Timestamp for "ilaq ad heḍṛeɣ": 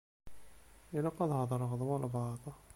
0.97-1.71